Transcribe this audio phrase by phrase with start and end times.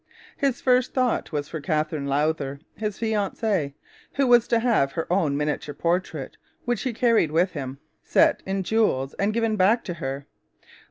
[0.35, 3.75] His first thought was for Katherine Lowther, his fiancee,
[4.15, 8.63] who was to have her own miniature portrait, which he carried with him, set in
[8.63, 10.25] jewels and given back to her.